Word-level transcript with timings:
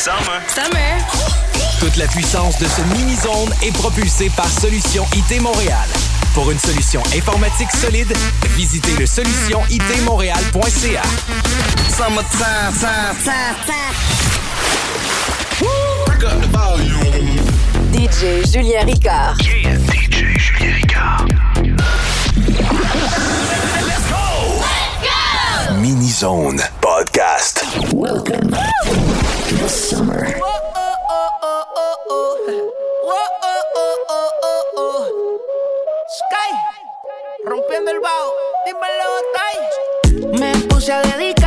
Summer. 0.00 0.40
Summer. 0.48 0.96
Toute 1.78 1.96
la 1.98 2.06
puissance 2.06 2.58
de 2.58 2.64
ce 2.64 2.80
mini-zone 2.96 3.52
est 3.62 3.72
propulsée 3.72 4.30
par 4.34 4.48
Solution 4.48 5.04
IT 5.14 5.42
Montréal. 5.42 5.86
Pour 6.32 6.50
une 6.50 6.58
solution 6.58 7.02
informatique 7.14 7.70
solide, 7.70 8.10
visitez 8.56 8.96
le 8.98 9.04
solutionitmontréal.ca. 9.04 11.02
Summertime, 11.90 12.72
time. 12.80 13.94
DJ 17.92 18.50
Julien 18.50 18.86
Ricard. 18.86 19.36
DJ 19.38 20.38
Julien 20.38 20.76
Ricard. 20.76 21.26
Let's 23.86 24.08
go! 24.08 24.64
Let's 24.64 25.68
go! 25.68 25.74
Mini 25.74 26.08
Zone 26.08 26.62
Podcast. 26.80 27.59
Welcome 27.70 28.50
to 28.50 29.54
the 29.54 29.68
summer. 29.68 30.26
Sky, 36.08 36.50
rompiendo 37.44 37.92
el 37.92 38.00
bajo, 38.00 38.34
dímelo, 38.66 39.10
Tai. 39.34 40.38
Me 40.40 40.52
puse 40.66 40.92
a 40.92 41.02
dedicar 41.02 41.39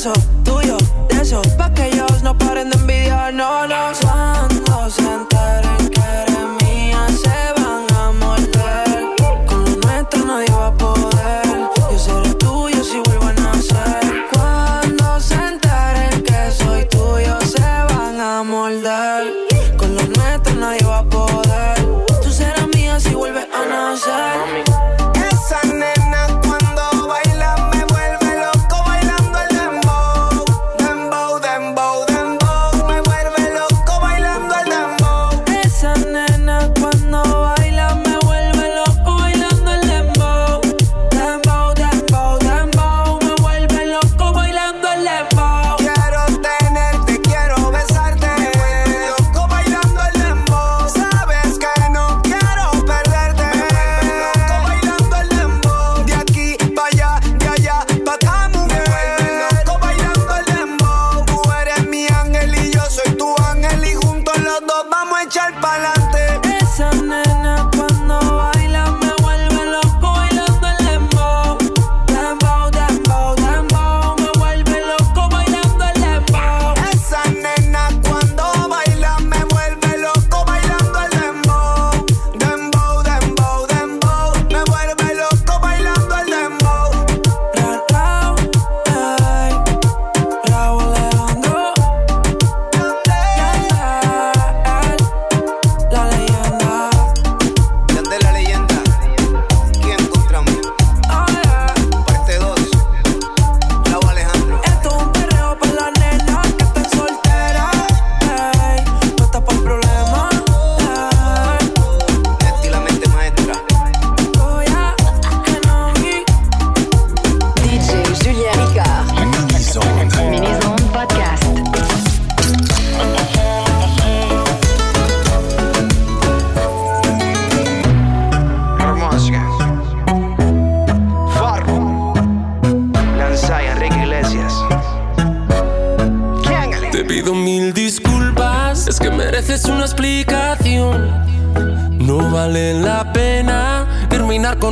besos 0.00 0.18
tuyos, 0.44 0.82
de 1.10 1.20
esos, 1.20 1.46
pa' 1.58 1.74
que 1.74 1.88
ellos 1.88 2.22
no 2.22 2.36
paren 2.38 2.70
de 2.70 2.76
envidiarnos. 2.78 3.99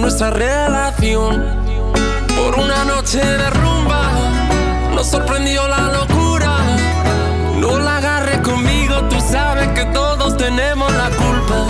nuestra 0.08 0.30
relación. 0.30 1.44
Por 2.34 2.58
una 2.58 2.82
noche 2.86 3.18
de 3.18 3.50
rumba 3.50 4.10
nos 4.94 5.06
sorprendió 5.06 5.68
la 5.68 5.92
locura. 5.92 6.56
No 7.58 7.78
la 7.78 7.98
agarres 7.98 8.38
conmigo, 8.38 9.02
tú 9.10 9.16
sabes 9.20 9.68
que 9.74 9.84
todos 9.92 10.34
tenemos 10.38 10.90
la 10.94 11.10
culpa. 11.10 11.66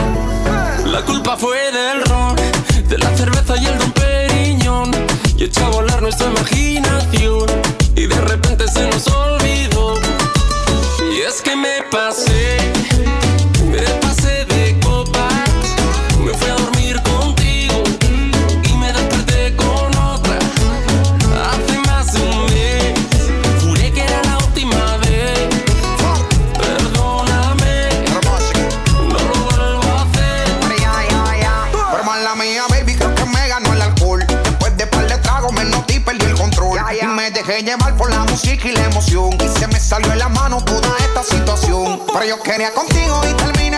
La 0.87 1.00
culpa 1.02 1.37
fue 1.37 1.73
del 1.73 2.05
ron, 2.05 2.37
de 2.88 2.99
la 2.99 3.11
cerveza 3.17 3.56
y 3.56 3.67
el 3.67 3.76
don 3.76 3.90
Periñón. 3.90 4.93
Y 5.37 5.43
echó 5.43 5.64
a 5.67 5.70
volar 5.70 6.00
nuestra 6.00 6.29
imaginación. 6.29 7.46
Y 7.96 8.06
de 8.06 8.20
repente 8.20 8.69
se 8.69 8.88
nos 8.88 9.08
olvidó 9.08 9.38
Pero 42.06 42.24
yo 42.24 42.42
quería 42.42 42.72
contigo 42.72 43.20
y 43.28 43.34
terminé 43.34 43.77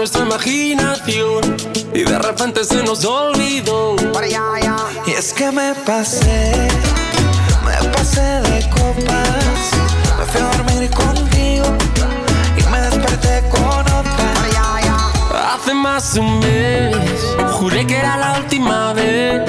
nuestra 0.00 0.22
imaginación 0.22 1.56
y 1.92 2.04
de 2.04 2.18
repente 2.18 2.64
se 2.64 2.82
nos 2.82 3.04
olvidó. 3.04 3.96
Y 5.06 5.10
es 5.10 5.34
que 5.34 5.52
me 5.52 5.74
pasé, 5.74 6.68
me 7.66 7.88
pasé 7.90 8.22
de 8.22 8.66
copas, 8.70 9.70
me 10.18 10.24
fui 10.24 10.40
a 10.40 10.56
dormir 10.56 10.90
contigo 10.90 11.66
y 12.56 12.62
me 12.72 12.80
desperté 12.80 13.42
con 13.50 13.60
otra. 13.62 15.54
Hace 15.54 15.74
más 15.74 16.14
de 16.14 16.20
un 16.20 16.40
mes, 16.40 16.96
juré 17.52 17.86
que 17.86 17.98
era 17.98 18.16
la 18.16 18.38
última 18.38 18.94
vez 18.94 19.42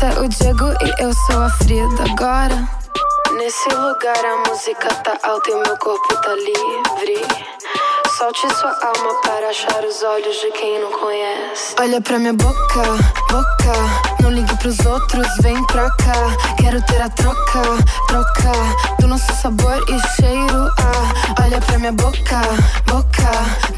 É 0.00 0.20
o 0.20 0.28
Diego 0.28 0.64
e 0.80 1.02
eu 1.02 1.12
sou 1.12 1.42
a 1.42 1.50
Frida. 1.50 2.04
Agora, 2.12 2.68
nesse 3.36 3.68
lugar 3.68 4.24
a 4.24 4.48
música 4.48 4.94
tá 5.02 5.18
alta 5.24 5.50
e 5.50 5.54
meu 5.54 5.76
corpo 5.76 6.16
tá 6.22 6.34
livre. 6.36 7.26
Solte 8.16 8.48
sua 8.54 8.70
alma 8.70 9.20
para 9.22 9.48
achar 9.48 9.84
os 9.84 10.00
olhos 10.04 10.36
de 10.40 10.52
quem 10.52 10.80
não 10.80 10.92
conhece. 10.92 11.74
Olha 11.80 12.00
pra 12.00 12.16
minha 12.18 12.32
boca, 12.32 12.82
boca. 13.28 14.22
Não 14.22 14.30
ligue 14.30 14.56
pros 14.58 14.78
outros, 14.86 15.26
vem 15.42 15.64
pra 15.66 15.90
cá. 15.96 16.54
Quero 16.60 16.80
ter 16.86 17.02
a 17.02 17.08
troca, 17.10 17.62
troca 18.06 18.52
do 19.00 19.08
nosso 19.08 19.32
sabor 19.34 19.84
e 19.88 20.16
cheiro. 20.16 20.70
Ah, 20.78 21.42
olha 21.42 21.60
pra 21.60 21.76
minha 21.76 21.92
boca, 21.92 22.40
boca. 22.86 23.07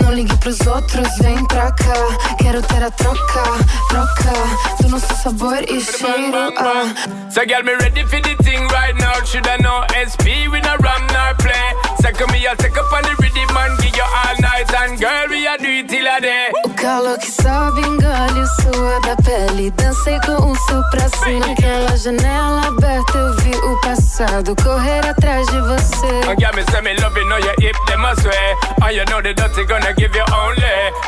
Não 0.03 0.12
ligue 0.12 0.37
pros 0.38 0.61
outros, 0.66 1.09
vem 1.18 1.44
pra 1.46 1.70
cá. 1.72 1.94
Quero 2.38 2.62
ter 2.62 2.83
a 2.83 2.90
troca, 2.90 3.42
troca 3.88 4.83
do 4.83 4.88
nosso 4.88 5.14
sabor 5.22 5.62
e 5.68 5.81
cheiro. 5.81 6.55
Ah. 6.57 7.31
So, 7.31 7.46
girl, 7.46 7.62
me 7.62 7.74
ready 7.74 8.05
for 8.05 8.20
the 8.20 8.37
thing 8.42 8.66
right 8.68 8.96
now. 8.98 9.24
Should 9.24 9.46
I 9.46 9.57
know 9.59 9.85
SP? 9.94 10.48
We 10.50 10.61
no 10.61 10.76
ram 10.76 11.07
nor 11.12 11.35
play. 11.37 11.89
Second 12.01 12.33
me, 12.33 12.47
I'll 12.47 12.57
take 12.57 12.77
up 12.77 12.93
on 12.93 13.03
the 13.03 13.15
rhythm 13.21 13.57
and 13.57 13.79
give 13.81 13.95
you 13.95 14.03
all 14.03 14.37
night. 14.41 14.73
And 14.73 14.99
girl, 14.99 15.29
we 15.29 15.47
a 15.47 15.59
do 15.59 15.69
it 15.69 15.89
till 15.89 16.07
a 16.07 16.21
day. 16.21 16.49
O 16.65 16.71
calor 16.71 17.19
que 17.19 17.31
sobe, 17.31 17.81
engole 17.81 18.41
o 18.41 18.47
suor 18.47 19.01
da 19.03 19.17
pele. 19.17 19.71
Dancei 19.73 20.19
com 20.21 20.51
o 20.51 20.57
seu 20.57 20.83
pra 20.91 21.09
cima. 21.21 21.47
Naquela 21.47 21.97
janela 21.97 22.69
aberta 22.69 23.19
eu 23.19 23.35
vi 23.37 23.55
o 23.55 23.81
passado 23.83 24.57
correr 24.63 25.07
atrás 25.07 25.47
de 25.49 25.61
você. 25.61 26.31
And 26.31 26.39
girl, 26.41 26.55
me 26.55 26.65
say 26.71 26.81
me 26.81 26.95
love 27.01 27.17
you, 27.17 27.29
know 27.29 27.39
you 27.39 27.55
hip 27.61 27.77
them 27.87 28.05
a 28.05 28.15
sway. 28.17 28.57
And 28.83 28.97
you 28.97 29.05
know 29.05 29.21
the 29.21 29.35
dirty 29.35 29.65
gonna 29.67 29.93
give 29.95 30.15
you 30.15 30.25
only. 30.33 30.61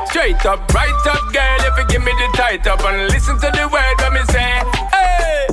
Straight 0.08 0.44
up, 0.46 0.60
right 0.74 1.06
up, 1.06 1.24
girl, 1.32 1.60
if 1.66 1.78
you 1.78 1.86
give 1.88 2.04
me 2.04 2.12
the 2.12 2.28
tight 2.36 2.66
up. 2.66 2.84
And 2.84 3.10
listen 3.10 3.38
to 3.38 3.50
the 3.50 3.68
word 3.68 3.96
when 4.00 4.12
me 4.12 4.22
say, 4.30 4.62
hey. 4.92 5.46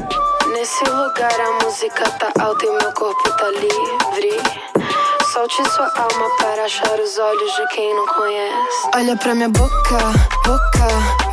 Nesse 0.51 0.83
lugar 0.83 1.31
a 1.39 1.63
música 1.63 2.09
tá 2.19 2.31
alta 2.39 2.65
e 2.65 2.69
meu 2.69 2.91
corpo 2.93 3.31
tá 3.37 3.47
livre. 3.51 4.78
Solte 5.33 5.63
sua 5.69 5.85
alma 5.95 6.35
para 6.37 6.63
achar 6.63 6.99
os 6.99 7.19
olhos 7.19 7.55
de 7.55 7.67
quem 7.67 7.95
não 7.95 8.05
conhece. 8.07 8.89
Olha 8.95 9.15
pra 9.15 9.35
minha 9.35 9.49
boca, 9.49 9.97
boca. 10.43 11.28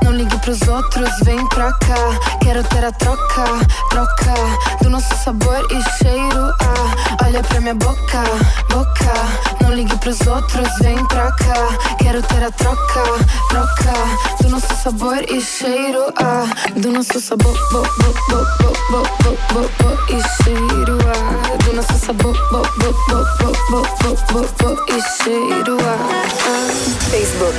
Pros 0.46 0.62
outros, 0.68 1.10
vem 1.24 1.44
pra 1.48 1.72
cá. 1.72 1.96
Quero 2.40 2.62
ter 2.62 2.84
a 2.84 2.92
troca, 2.92 3.44
troca 3.90 4.34
do 4.80 4.88
nosso 4.88 5.12
sabor 5.16 5.66
e 5.72 5.98
cheiro. 5.98 6.54
Ah, 6.60 7.24
olha 7.26 7.42
pra 7.42 7.60
minha 7.60 7.74
boca, 7.74 8.22
boca. 8.70 9.12
Não 9.60 9.74
ligue 9.74 9.96
pros 9.96 10.24
outros, 10.24 10.68
vem 10.82 11.04
pra 11.06 11.32
cá. 11.32 11.96
Quero 11.98 12.22
ter 12.22 12.44
a 12.44 12.52
troca, 12.52 13.02
troca 13.48 13.92
do 14.40 14.50
nosso 14.50 14.72
sabor 14.84 15.20
e 15.28 15.40
cheiro. 15.40 16.12
Ah, 16.16 16.44
do 16.76 16.92
nosso 16.92 17.20
sabor, 17.20 17.58
bo, 17.72 17.82
bo, 17.82 18.14
bo, 18.28 18.46
bo, 18.60 18.72
bo, 18.90 19.02
bo, 19.24 19.38
bo, 19.52 19.68
bo, 19.82 20.14
e 20.14 20.44
cheiro. 20.44 20.96
Ah, 21.08 21.56
do 21.64 21.72
nosso 21.72 21.98
sabor, 21.98 22.38
bo, 22.52 22.62
bo, 22.78 22.94
bo, 23.08 23.24
bo, 23.40 23.52
bo, 23.68 23.82
bo, 24.00 24.16
bo, 24.32 24.48
bo, 24.62 24.84
e 24.94 25.02
cheiro. 25.24 25.76
Ah, 25.80 25.98
ah. 26.46 26.86
Facebook, 27.10 27.56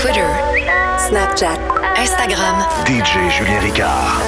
Twitter, 0.00 0.26
Snapchat, 0.98 1.58
Instagram. 1.96 2.56
DJ 2.86 3.30
Julien 3.34 3.62
Ricard. 3.62 4.22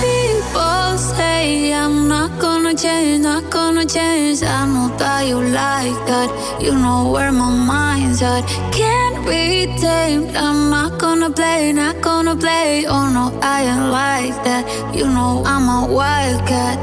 People 0.00 0.98
say 0.98 1.72
I'm 1.72 2.08
not 2.08 2.38
gonna 2.40 2.74
change, 2.74 3.22
not 3.24 3.50
gonna 3.50 3.84
change. 3.86 4.42
I 4.42 4.66
know 4.66 4.88
that 4.98 5.26
you 5.26 5.40
like 5.40 5.98
that. 6.06 6.28
You 6.60 6.74
know 6.74 7.10
where 7.10 7.32
my 7.32 7.50
mind's 7.50 8.22
at. 8.22 8.42
Can't 8.72 9.26
be 9.26 9.66
tamed. 9.80 10.36
I'm 10.36 10.70
not 10.70 10.98
gonna 10.98 11.30
play, 11.30 11.72
not 11.72 12.00
gonna 12.00 12.36
play. 12.36 12.86
Oh 12.86 13.08
no, 13.10 13.24
I 13.42 13.62
ain't 13.62 13.90
like 13.90 14.36
that. 14.44 14.64
You 14.94 15.06
know 15.06 15.42
I'm 15.44 15.68
a 15.68 15.92
wildcat. 15.92 16.78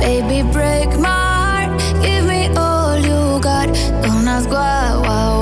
Baby, 0.00 0.42
break 0.50 0.88
my 0.98 1.08
heart. 1.08 1.80
Give 2.02 2.24
me 2.26 2.48
all 2.56 2.96
you 2.98 3.40
got. 3.40 3.66
Don't 4.02 4.26
ask 4.26 4.48
why, 4.50 4.96
why, 5.06 5.38
why. 5.38 5.41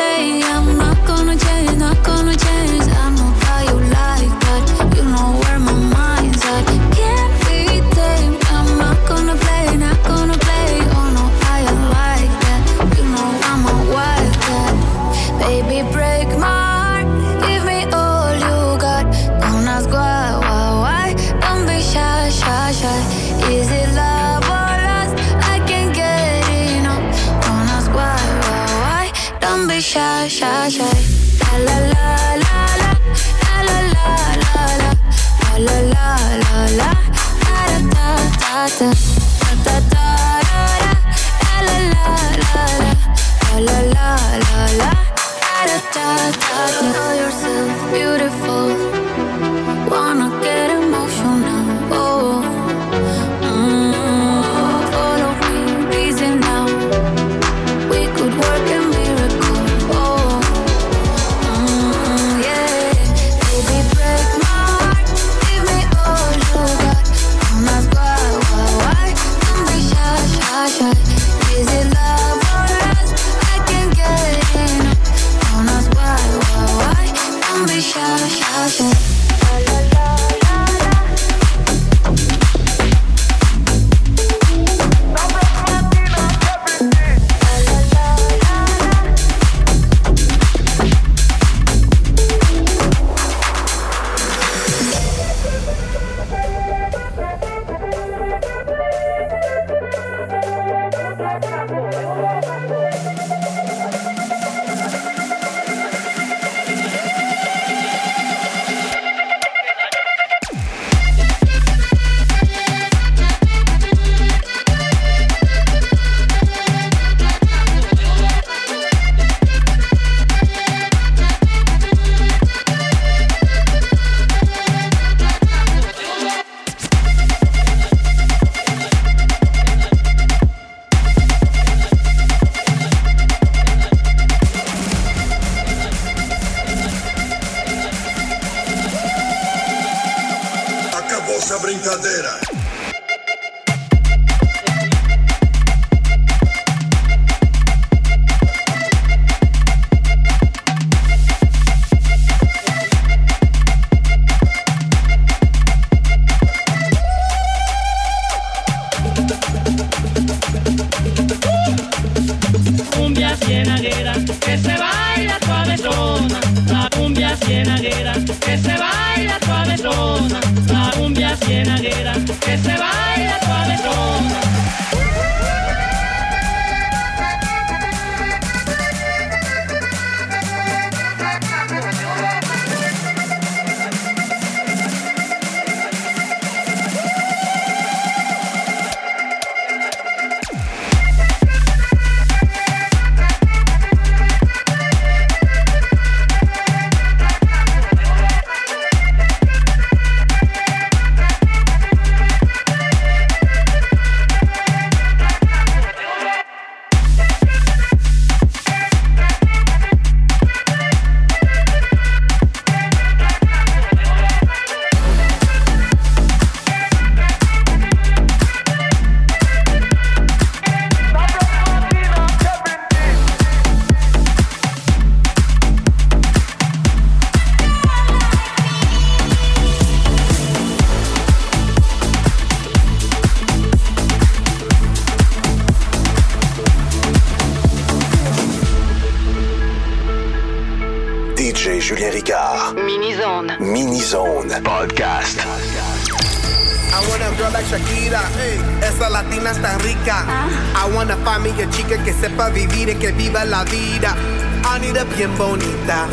I 250.75 250.89
wanna 250.93 251.15
find 251.17 251.43
me 251.43 251.51
a 251.61 251.67
chica 251.69 251.97
que 252.03 252.13
sepa 252.13 252.49
vivir 252.49 252.89
y 252.89 252.95
que 252.95 253.11
viva 253.11 253.45
la 253.45 253.63
vida. 253.65 254.15
I 254.63 254.79
need 254.79 254.95
a 254.97 255.05
bien 255.05 255.35
bonita, 255.37 256.07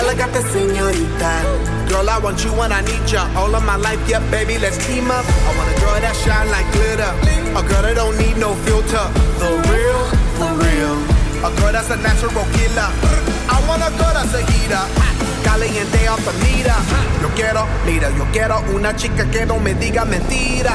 elegante 0.00 0.42
señorita. 0.42 1.42
Girl, 1.88 2.08
I 2.08 2.18
want 2.18 2.42
you 2.44 2.52
when 2.52 2.72
I 2.72 2.80
need 2.82 3.04
ya. 3.06 3.28
All 3.36 3.54
of 3.54 3.64
my 3.64 3.76
life, 3.76 4.00
yeah, 4.08 4.20
baby, 4.30 4.58
let's 4.58 4.78
team 4.86 5.10
up. 5.10 5.24
I 5.26 5.56
want 5.56 5.68
a 5.68 5.80
girl 5.80 6.00
that 6.00 6.16
shine 6.16 6.48
like 6.50 6.66
glitter. 6.72 7.12
A 7.58 7.62
girl 7.66 7.82
that 7.82 7.96
don't 7.96 8.16
need 8.16 8.38
no 8.38 8.54
filter. 8.64 9.06
The 9.38 9.50
real, 9.68 10.02
for 10.38 10.50
real. 10.54 10.96
A 11.44 11.50
girl 11.60 11.72
that's 11.72 11.90
a 11.90 11.96
natural 11.96 12.46
killer. 12.54 12.90
I 13.50 13.58
want 13.68 13.82
a 13.82 13.90
girl 13.98 14.14
that's 14.14 14.32
a 14.34 14.42
heater. 14.52 14.84
Caliente 15.42 16.06
off 16.08 16.24
the 16.24 16.32
meter. 16.44 16.78
Yo 17.20 17.28
quiero, 17.34 17.66
mira, 17.84 18.08
yo 18.16 18.24
quiero 18.32 18.62
una 18.74 18.94
chica 18.94 19.28
que 19.30 19.44
no 19.44 19.58
me 19.58 19.74
diga 19.74 20.04
mentira. 20.04 20.74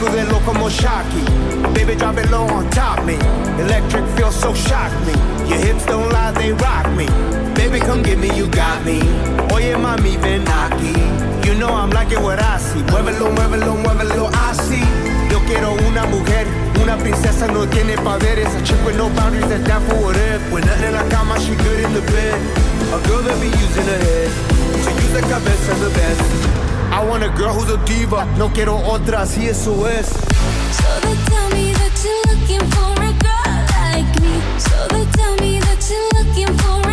quicker 0.00 0.16
than 0.16 0.26
Lokomoshaki. 0.28 1.74
Baby, 1.74 1.94
drop 1.94 2.16
it 2.16 2.30
low 2.30 2.46
on 2.46 2.68
top 2.70 3.04
me. 3.04 3.14
Electric 3.60 4.04
feels 4.16 4.34
so 4.34 4.54
shock 4.54 4.92
me. 5.06 5.12
Your 5.48 5.58
hips 5.58 5.84
don't 5.86 6.08
lie, 6.10 6.32
they 6.32 6.52
rock 6.52 6.86
me. 6.96 7.06
Baby, 7.54 7.80
come 7.80 8.02
get 8.02 8.18
me, 8.18 8.34
you 8.36 8.46
got 8.48 8.84
me. 8.84 9.00
Oye, 9.52 9.74
mami, 9.76 10.16
ven 10.18 10.44
aquí. 10.46 10.94
You 11.46 11.54
know 11.54 11.68
I'm 11.68 11.90
liking 11.90 12.22
what 12.22 12.40
I 12.40 12.58
see. 12.58 12.82
Muévelo, 12.90 13.30
muévelo, 13.36 13.76
muévelo, 13.76 14.30
I 14.32 14.52
see. 14.64 14.86
Yo 15.30 15.38
quiero 15.46 15.72
una 15.86 16.06
mujer, 16.06 16.46
una 16.82 16.96
princesa 16.96 17.46
no 17.46 17.66
tiene 17.66 17.96
poderes. 17.98 18.54
A 18.56 18.62
chick 18.64 18.82
with 18.84 18.96
no 18.96 19.08
boundaries 19.10 19.48
that's 19.48 19.64
down 19.64 19.82
for 19.86 19.96
whatever. 19.96 20.44
When 20.52 20.64
nothing 20.64 20.88
in 20.88 20.94
la 20.94 21.08
cama, 21.10 21.38
she 21.40 21.54
good 21.56 21.80
in 21.84 21.92
the 21.92 22.02
bed. 22.12 22.34
A 22.94 22.98
girl 23.06 23.22
that 23.22 23.38
be 23.40 23.48
using 23.48 23.84
her 23.84 24.00
head. 24.08 24.30
She 24.82 24.90
use 25.04 25.12
the 25.12 25.22
cabeza 25.22 25.74
the 25.74 25.90
best. 25.90 26.69
I 26.92 27.04
want 27.04 27.22
a 27.22 27.28
girl 27.30 27.52
who's 27.54 27.70
a 27.70 27.78
diva. 27.84 28.24
No 28.36 28.52
quiero 28.52 28.76
otras, 28.76 29.38
y 29.38 29.46
eso 29.48 29.86
es. 29.86 30.06
So 30.08 31.00
they 31.02 31.16
tell 31.30 31.48
me 31.50 31.72
that 31.72 31.94
you're 32.04 32.24
looking 32.34 32.64
for 32.70 32.92
a 33.02 33.12
girl 33.24 33.56
like 33.78 34.20
me. 34.20 34.42
So 34.58 34.88
they 34.88 35.04
tell 35.12 35.34
me 35.36 35.60
that 35.60 35.80
you're 35.88 36.10
looking 36.18 36.52
for 36.58 36.89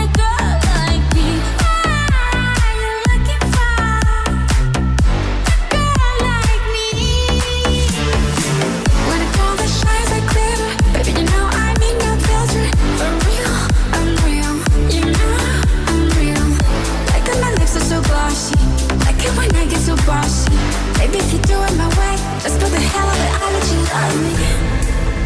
hate 19.28 19.38
when 19.38 19.56
I 19.56 19.66
get 19.66 19.80
so 19.80 19.96
bossy. 20.06 20.52
baby, 20.98 21.18
if 21.18 21.34
you 21.34 21.40
do 21.40 21.58
it 21.62 21.76
my 21.78 21.88
way, 22.00 22.16
just 22.42 22.60
for 22.60 22.70
the 22.70 22.80
hell 22.80 23.08
of 23.08 23.18
it, 23.18 23.34
I 23.34 23.48
let 23.54 23.66
you 23.72 23.82
love 23.94 24.16
me. 24.24 24.34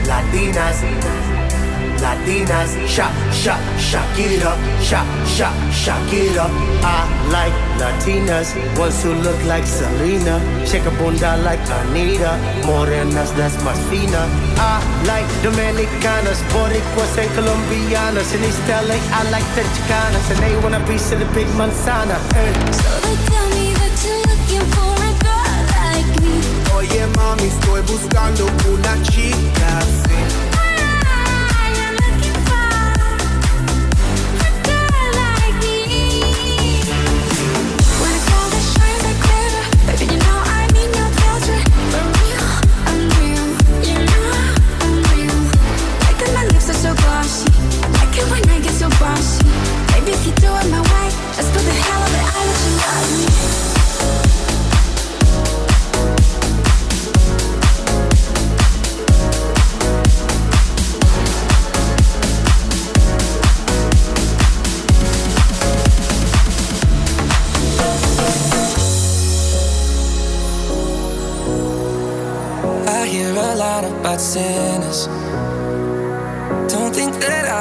Latinas, 0.10 0.80
Latinas, 2.02 2.72
shop, 2.88 3.14
shop, 3.32 3.62
shop, 3.78 4.06
get 4.18 4.32
it 4.32 4.44
up, 4.44 4.58
shop, 4.82 5.06
shop, 5.28 5.54
shop, 5.72 6.02
get 6.10 6.32
it 6.32 6.38
up. 6.38 6.52
I 6.84 7.06
like 7.30 7.54
Latinas, 7.80 8.50
ones 8.78 9.04
who 9.04 9.14
look 9.14 9.38
like 9.46 9.66
Selena, 9.66 10.42
shake 10.66 10.86
a 10.86 10.92
bunda 10.98 11.38
like 11.38 11.62
Anita, 11.70 12.34
morenas 12.66 13.32
that's 13.38 13.56
más 13.64 13.78
fina. 13.90 14.26
I 14.58 14.82
like 15.06 15.30
Dominicanas, 15.44 16.42
Boricuas 16.52 17.18
and 17.22 17.32
Colombianas, 17.36 18.34
in 18.34 18.42
this 18.42 18.58
LA 18.68 18.98
I 19.14 19.30
like 19.30 19.48
the 19.56 19.62
and 19.62 20.40
they 20.44 20.56
wanna 20.64 20.80
be 20.88 20.96
of 20.96 21.20
the 21.20 21.30
big 21.34 21.48
manzana. 21.60 22.18
Hey. 22.34 22.52
So 22.72 22.90
they 23.06 23.16
tell 23.28 23.50
me 23.50 23.61
Ah, 30.54 31.65
I 31.65 31.69
am 31.86 31.93
looking 32.04 32.38
for 32.47 32.69
a 34.45 34.52
girl 34.67 35.08
like 35.21 35.58
me. 35.65 35.80
When 38.02 38.15
glitter, 39.24 39.65
baby 39.88 40.06
you 40.13 40.19
know 40.26 40.39
I 40.60 40.62
need 40.76 40.89
no 40.97 41.06
filter. 41.19 41.60
For 41.91 42.06
real, 42.19 42.47
I'm 42.89 43.02
real, 43.17 43.47
you 43.89 43.97
know 44.10 44.30
I'm 44.84 44.95
real. 45.10 45.39
Like 46.06 46.21
my 46.38 46.43
lips 46.54 46.69
are 46.69 46.80
so 46.86 46.91
glossy, 47.02 47.50
get 48.62 48.74
so 48.74 48.89
bossy. 49.02 49.43
Baby 49.93 50.12
if 50.12 50.26
you 50.28 50.34
do 50.34 50.50
it 50.62 50.67
my 50.69 50.82
way, 50.82 51.08
let's 51.36 51.50
put 51.50 51.63
the 51.65 51.74
hell. 51.74 52.01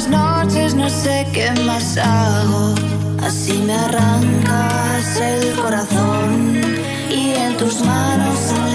las 0.00 0.08
noches 0.08 0.74
no 0.74 0.88
sé 0.88 1.26
qué 1.32 1.50
más 1.66 1.98
hago. 1.98 2.74
Así 3.22 3.52
me 3.58 3.74
arrancas 3.74 5.16
el 5.16 5.54
corazón 5.56 6.60
y 7.10 7.34
en 7.34 7.56
tus 7.58 7.84
manos. 7.84 8.69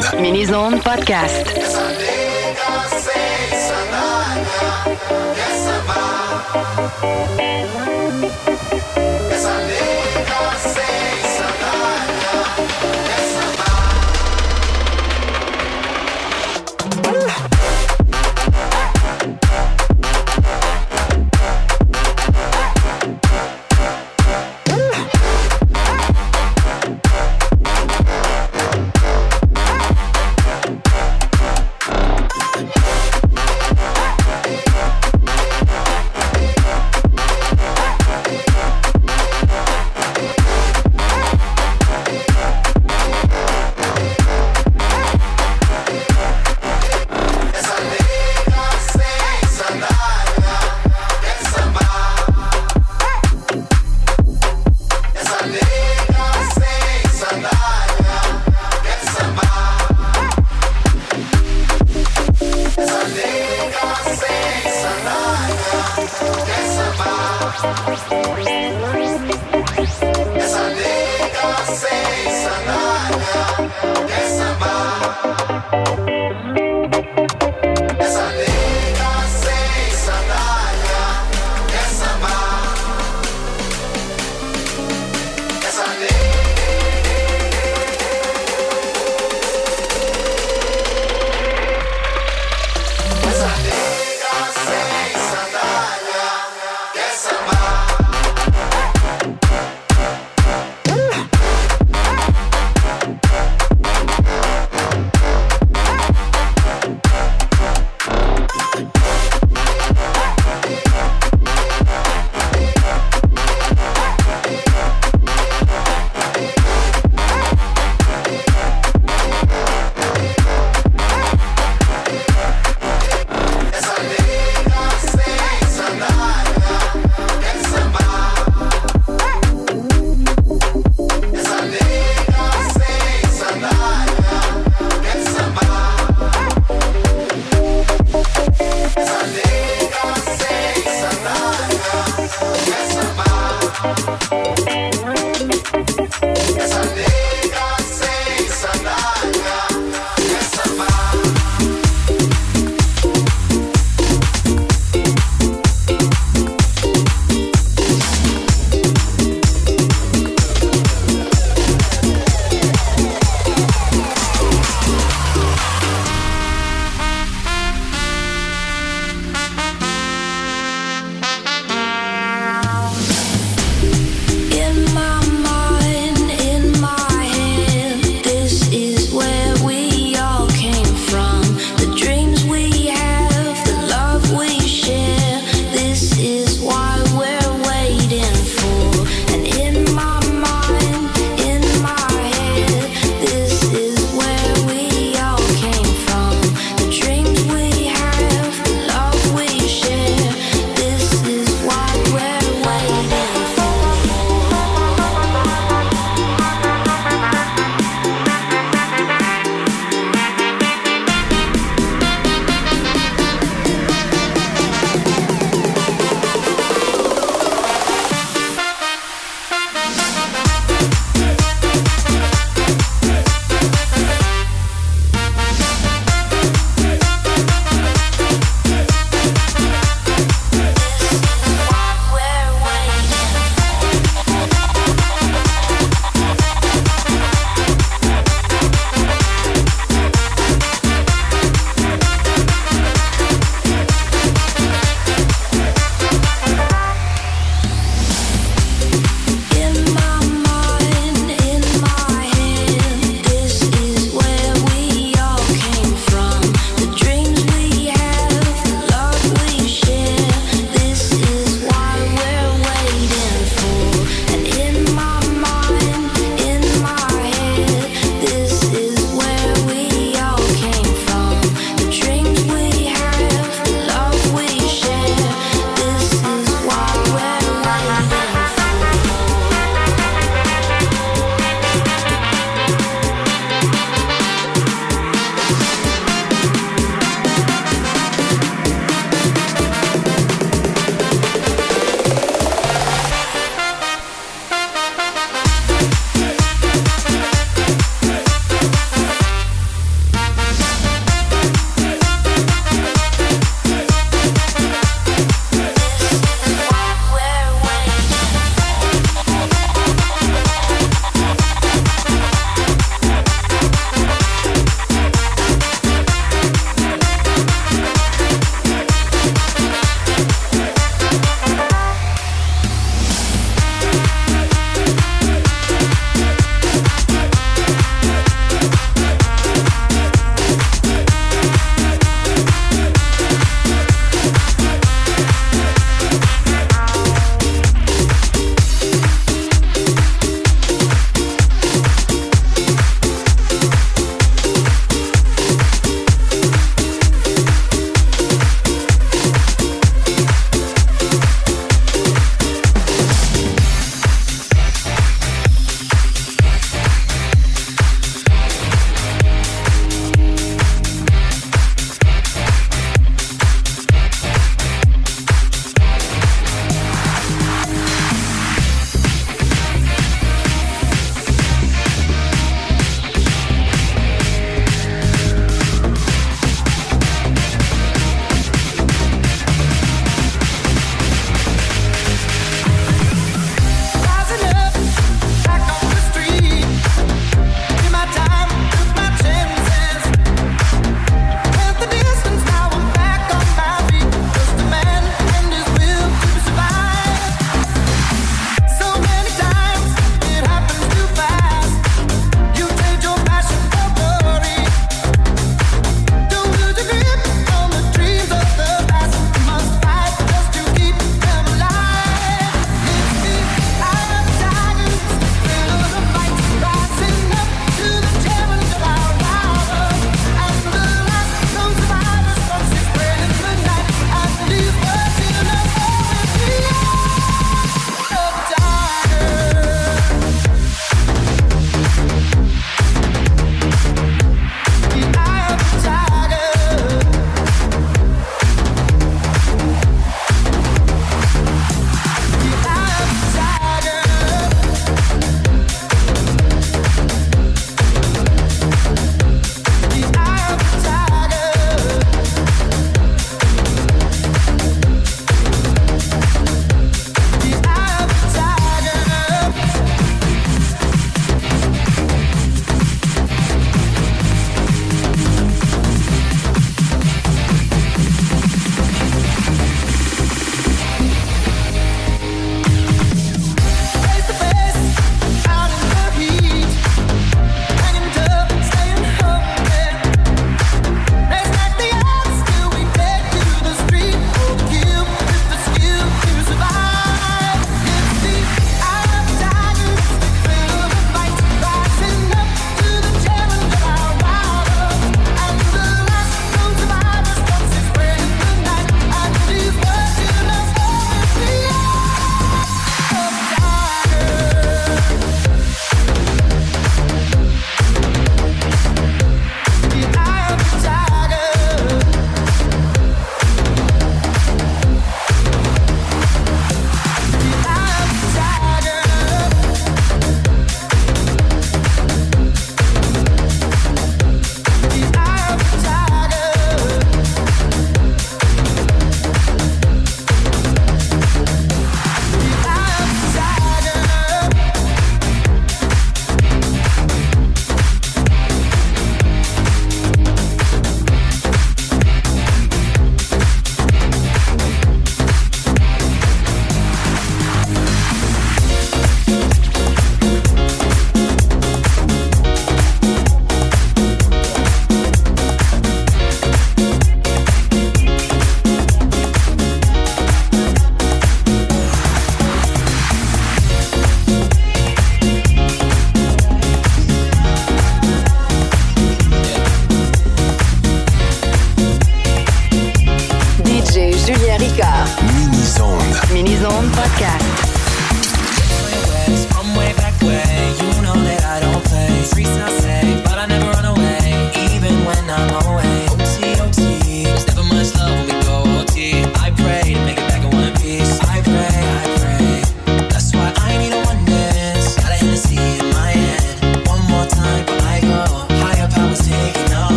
Mini-zone. 0.00 0.22
Mini-zone 0.22 0.80
podcast. 0.80 1.44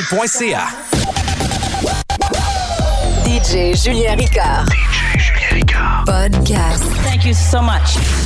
solutionitmontréal.ca. 0.00 0.68
DJ 3.24 3.74
Julien 3.74 4.16
Ricard. 4.16 4.68
DJ 4.68 5.18
Julien 5.18 5.50
Ricard. 5.52 6.06
Podcast. 6.06 6.84
Thank 7.02 7.24
you 7.24 7.34
so 7.34 7.60
much. 7.60 8.19